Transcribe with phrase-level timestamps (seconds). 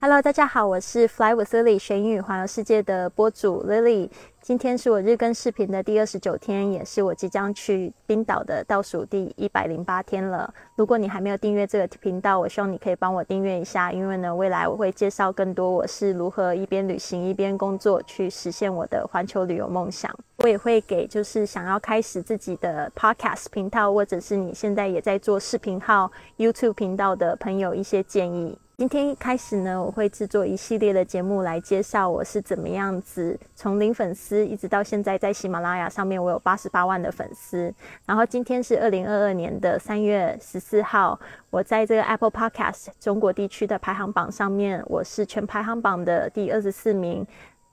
[0.00, 4.08] Hello，大家好，我是 Fly with Lily 学英语环游世界的播主 Lily。
[4.40, 10.54] 今天是我日更视频的第二十九天，也是我即将去冰岛的倒数第一百零八天了。
[10.76, 20.16] 如果你还没有订阅这个频道，我希望你可以帮我订阅一下，因为呢，未来我会介绍更多我是如何一边旅行一边工作去实现我的环球旅游梦想。
[20.36, 28.56] 我也会给就是想要开始自己的 Podcast 频道，或者是你现在也在做视频号 YouTube 频道的朋友一些建议。
[28.78, 37.74] 今天一开始呢，我会制作一系列的节目来介绍我是怎么样子从零粉丝一直到现在在喜马拉雅上面我有八十八万的粉丝。
[38.06, 41.18] 然后今天是二零二二年的三月十四号，
[41.50, 47.26] 我在这个 Apple Podcast 中国地区的排行榜上面，我是全排行榜的第二十四名，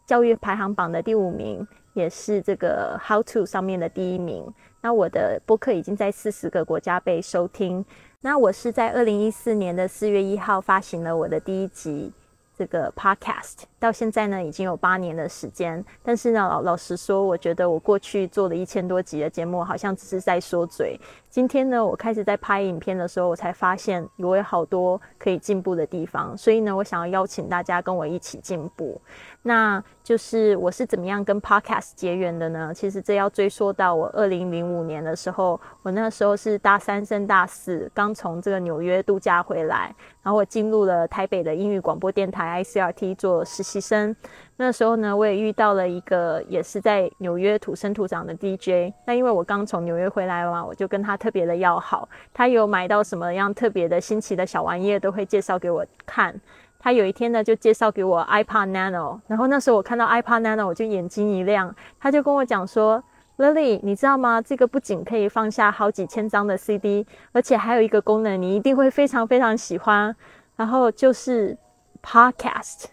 [0.08, 4.52] 教育排行榜的第五名，也是这个 How to 上面的第一名。
[4.86, 7.84] 那我的播客已经在四十个国家被收听。
[8.22, 12.14] 那我是在二零一四年的四月一号发行了我的第一集
[12.58, 15.84] 这个 podcast，到现在呢已经有八年的时间。
[16.04, 21.00] 但是呢，老老实说，我觉得我过去做了一千多集的节目，好像只是在说嘴。
[21.30, 26.38] 今天呢，我开始在拍影片的时候，我才发现我有好多可以进步的地方。
[26.38, 29.00] 所以呢，我想要邀请大家跟我一起进步。
[29.42, 32.74] 那就是我是怎么样跟 Podcast 结缘的呢？
[32.74, 44.16] 其实这要追溯到我二零零五年的时候，我那时候是大三升大四，刚从这个纽约度假回来，然后我进入了台北的英语广播电台 ICRT 做实习生。
[44.58, 48.94] 那时候呢，我也遇到了一个也是在纽约土生土长的 DJ。
[49.06, 56.34] 那因为我刚从纽约回来嘛，我就跟他特别的要好，他有买到什么样特别的新奇的小玩意，都会介绍给我看。
[56.80, 61.76] 他有一天呢，就介绍给我 iPad Nano，然后那时候我看到 iPad Nano，我就眼睛一亮。
[62.00, 63.04] 他就跟我讲说
[63.38, 64.40] ：“Lily，你知道吗？
[64.40, 70.16] 这个不仅可以放下好几千张的 CD，而且还有一个功能，你一定会非常非常喜欢。
[70.56, 71.58] 然后就是
[72.06, 72.86] Podcast。”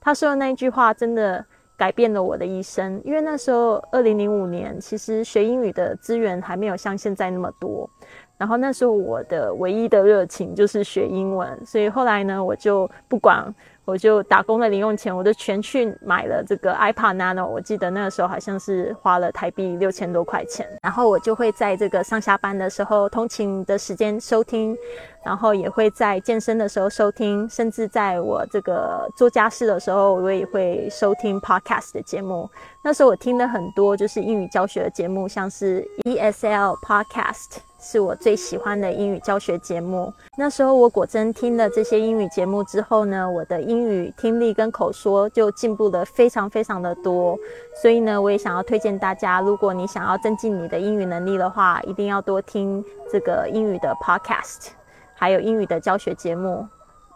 [0.00, 1.44] 他说的那一句话真的
[1.76, 7.88] 改变了我的一生，因为那时候二零零五年，其实学英语的资源还没有像现在那么多。
[8.36, 17.46] 然后那时候我的唯一的热情就是学英文，所以后来呢，我就不管，我就打工的零用钱，我就全去买了这个 iPad Nano。
[17.46, 20.66] 我记得那个时候好像是花了台币六千多块钱。
[20.82, 24.76] 然后我就会在这个上下班的时候、通勤的时间收听，
[25.22, 32.48] 然后也会在健身的时候收听，甚至在我这个做家事的时候，我也会收听 Podcast 的节目。
[32.82, 37.73] 那时候我听了很多就是英语教学的节目，像是 ESL Podcast。
[37.84, 40.10] 是我最喜欢的英语教学节目。
[40.38, 47.38] 那时候我果真听了这些英语节目之后呢，我的英语听力跟口说就进步了非常非常的多。
[47.82, 54.68] 所以呢，我也想要推荐大家，如果你想要增进你的英语能力的话，一定要多听这个英语的 podcast，
[55.14, 56.66] 还有英语的教学节目。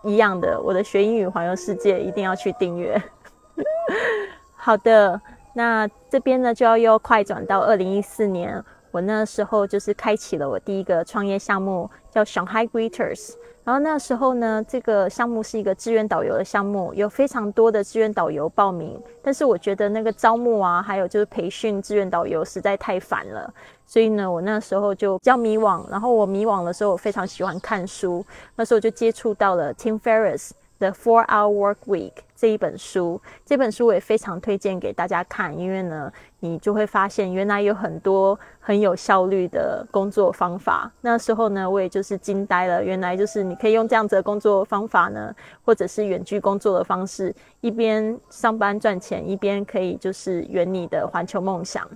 [0.05, 3.03] 一样的，我的学英语环游世界一定要去订阅。
[4.55, 5.19] 好的，
[5.55, 8.62] 那这边呢就要又快转到二零一四年。
[8.91, 13.34] 我那时候就是开启了我第一个创业项目，叫 Shanghai Greeters。
[13.65, 18.99] 然后那时候呢，这个项目是一个志愿导游的项目，有非常多的志愿导游报名。
[19.22, 23.53] 但是我觉得那个招募啊，还有就是培训志愿导游实在太烦了，
[23.84, 25.87] 所以呢，我那时候就比较迷惘。
[25.91, 28.25] 然后我迷惘的时候，我非常喜欢看书，
[28.56, 32.12] 那时候就接触到了 Tim Ferriss The Four Hour Work Week。
[32.34, 40.88] 这一本书，这本书我也非常推荐给大家看，因为呢，你就会发现原来有很多很有效率的工作方法。
[41.00, 45.34] 那时候呢，我也就是惊呆了，原来就是你可以用这样子的工作方法呢，
[45.65, 51.88] 或者是远距工作的方式，一边上班赚钱，一边可以就是圆你的环球梦想。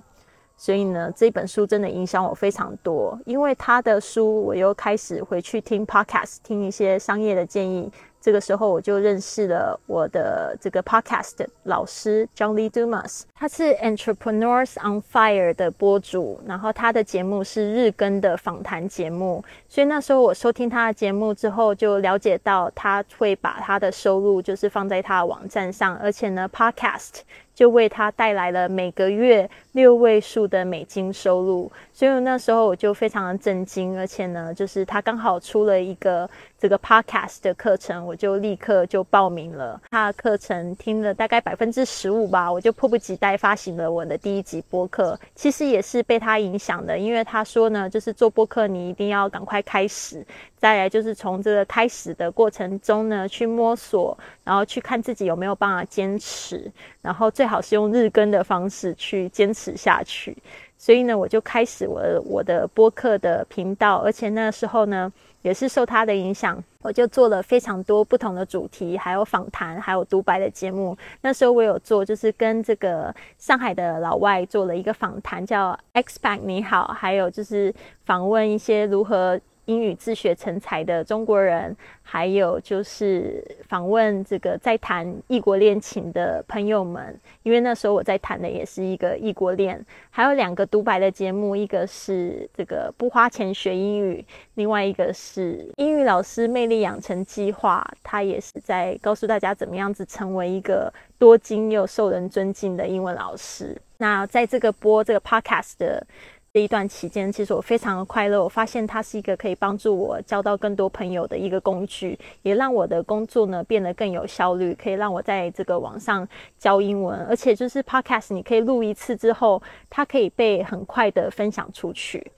[0.57, 7.89] 所以呢，这本书真的影响我非常多，因为他的书，我又开始回去听 podcast，听一些商业的建议。
[8.23, 27.19] 这个时候我就认识了我的这个 podcast 老师 John Lee Dumas，他是 Entrepreneurs on Fire 的播主，然后他的节目是日更的访谈节目，所以那时候我收听他的节目之后，就了解到他会把他的收入就是放在他的网站上，而且呢 podcast
[27.53, 36.29] 就为他带来了每个月六位数的美金收入，所以那时候我就非常的震惊，而且呢，就是他刚好出了一个。
[36.63, 39.81] 这个 podcast 的课程，我就立刻就报名了。
[39.91, 45.19] 他的课程听了大概百分之十五吧，我就迫不及待发行了我的第一集播客。
[45.35, 50.25] 其实也是被他影响的，因为他说呢，就是做播客你一定要赶快开始，
[50.55, 56.71] 再来就是从这个开始的过程中呢去摸索，然后去看自己有没有办法坚持，
[57.01, 60.33] 然后最最好是用日更的方式去坚持下去。
[60.77, 65.11] 所以呢，我就开始我我的播客的频道，而且那时候呢，
[65.41, 70.97] 也是受他的影响，我就做了非常多不同的主题，还有访谈，还有独白的节目。
[71.19, 77.75] 那时候我有做，就是跟这个上海的老外做了一个访谈，叫 Xpac 你好，还有就是
[78.05, 79.37] 访问一些如何。
[79.65, 89.83] 英语自学成才的中国人，还有就是访问这个在谈异国恋情的朋友们，因为那时候我在谈的也是一个异国恋。
[90.09, 94.25] 还有两个独白的节目，一个是这个不花钱学英语，
[94.55, 103.75] 另外一个是英语老师魅力养成计划，他也是在告诉大家怎么样子成为一个多金又受人尊敬的英文老师。
[103.97, 106.05] 那在这个播这个 podcast 的。
[106.53, 108.43] 这一段期间，其实我非常的快乐。
[108.43, 116.27] 我发现它是一个可以帮助我交到更多朋友的一个工具，也让我的工作呢变得更有效率，可以让我在这个网上
[116.59, 117.19] 教英文。
[117.25, 119.59] 而且就是 Podcast，你可以录一次之后，
[119.89, 122.31] 它可以被很快的分享出去。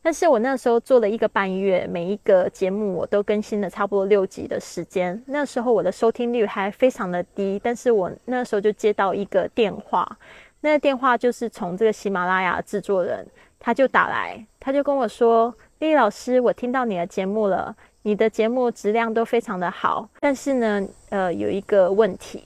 [0.00, 5.22] 但是我那时候做了一个半月，每一个节目我都更新了差不多六集的时间。
[5.26, 10.18] 那时候我的收听率还非常的低，但是我那时候就接到一个电话，
[10.62, 13.26] 那个电话就是从这个喜马拉雅制作人。
[13.68, 22.44] 他就打来，他就跟我说：“丽丽老师，我听到你的节目了，你的节目质量都非常的好，但是呢，呃，有一个问题。”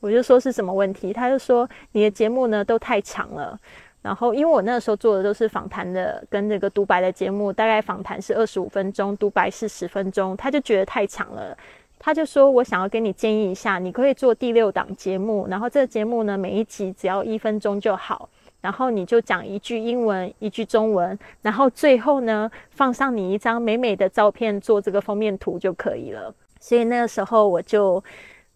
[0.00, 1.10] 我就说是什么问题？
[1.10, 3.58] 他就说你的节目呢都太长了。
[4.02, 11.56] 然后因为我那时候做的都是访谈的跟这个独白的节目，大概访谈是二十五分钟，独白是十分钟，他就觉得太长了。
[11.98, 18.28] 他就说我想要给你建议一下，你可以做第六档节目，然后这个节目呢每一集只要一分钟就好。
[18.68, 26.34] 然后你就讲一句英文，一句中文，然后最后呢放上你一张美美的照片做这个封面图就可以了。
[26.60, 28.04] 所以那个时候我就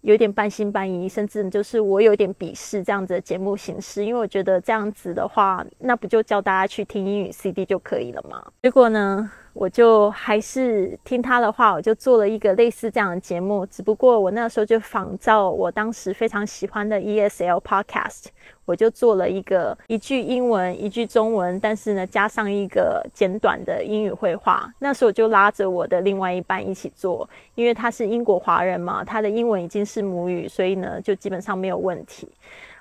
[0.02, 8.52] 有点半信半疑，甚至就是我有点鄙视这样子的节目形式，因为我觉得这样子的话，那不就教大家去听英语 CD 就可以了吗？
[8.60, 9.30] 结果呢？
[9.54, 13.66] 我就还是听他的话，我就做了一个类似这样的节目。
[13.66, 18.26] 只不过我那时候就仿照我当时非常喜欢的 ESL Podcast，
[18.64, 24.72] 我就做了一个一句英文一句中文，但是呢加上一个简短的英语绘画。
[24.78, 32.26] 那时候我就拉着我的另外一半一起做，因为他是英国华人嘛，他的英文已经是母语，所以呢就基本上没有问题。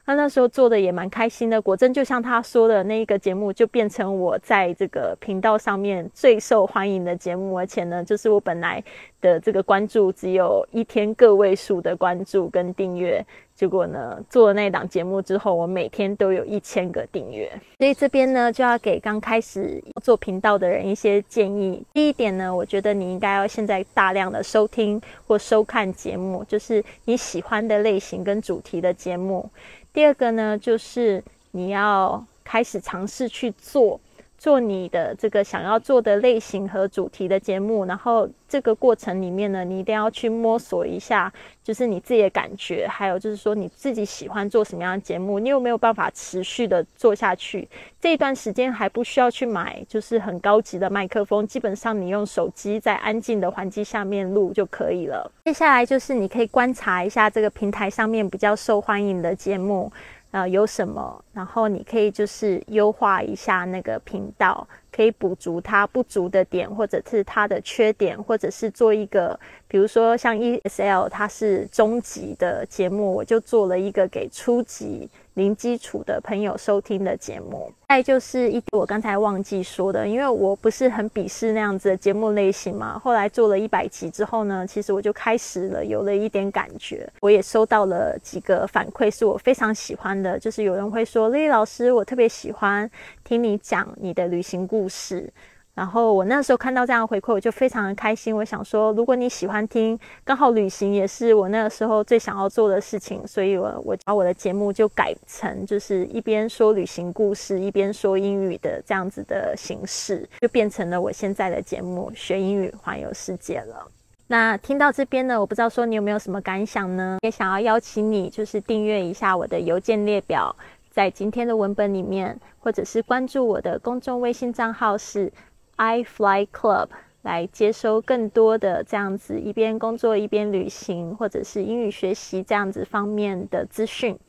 [0.06, 8.83] 他那时候做的也蛮开心的，果真就像他说的，那一个节目就变成我在这个频道上面最受欢迎的节目，而且呢，就是我本来
[9.21, 13.24] 的这个关注只有一天个位数的关注跟订阅，
[13.62, 17.48] 结果呢，做了那档节目之后，我每天都有一千个订阅。
[17.78, 21.80] 所以这边呢，就要给刚开始做频道的人一些建议。
[21.94, 29.48] 第一点呢，我觉得你应该要现在大量的收听或收看节目，就是你喜欢的类型跟主题的节目。
[29.94, 34.00] 第二个呢，就是你要开始尝试去做
[34.41, 41.31] 做你的这个想要做的类型和主题的节目，然后这个过程里面呢，你一定要去摸索一下，
[41.63, 47.69] 就是你自己的感觉，还有就是说你自己喜欢做什么样的节目，你有没有办法持续的做下去？
[47.99, 55.31] 这一段时间还不需要去买，就是很高级的麦克风，基本上你用手机在安静的环境下面录就可以了。
[55.45, 59.91] 接下来就是你可以观察一下这个平台上面比较受欢迎的节目。
[60.31, 61.24] 呃，有什么？
[61.33, 75.10] 然后你可以就是优化一下那个频道，可以补足它不足的点，或者是它的缺点，或者是做一个，比如说像 ESL，它是中级的节目，我就做了一个给初级。
[75.36, 83.00] 零基础的朋友收听的节目，再就是一我刚才忘记说的，因为我不是很鄙视那样子的节目类型嘛。
[83.00, 92.91] 后来做了一百集之后呢，其实我就开始了有了一点感觉，我也收到了几个反馈，是我非常喜欢的，就是有人会说：“丽丽老师，我特别喜欢
[93.24, 95.31] 听你讲你的旅行故故事。”
[95.73, 98.35] 然后我那时候看到这样回馈，我就非常的开心。
[98.35, 113.88] 我想说，如果你喜欢听，刚好旅行也是我那个时候最想要做的事情，所以我我把我的节目就改成就是一边说旅行故事，一边说英语的这样子的形式，就变成了我现在的节目《学英语环游世界》了。
[114.27, 117.17] 那听到这边呢，我不知道说你有没有什么感想呢？
[117.21, 120.53] 也想要邀请你，就是订阅一下我的邮件列表，
[120.91, 125.33] 在今天的文本里面，或者是关注我的公众微信账号是。
[125.77, 126.89] I Fly Club
[127.24, 134.19] 来接收更多的这样子一边工作一边旅行，或者是英语学习这样子方面的资讯。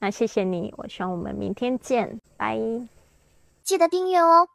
[0.00, 2.58] 那谢谢你，我希望我们明天见，拜。
[3.62, 4.48] 记得订阅哦。